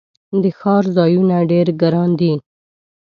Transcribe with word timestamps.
د 0.41 0.43
ښار 0.59 0.83
ځایونه 0.97 1.35
ډیر 1.51 1.67
ګراندي 1.81 2.33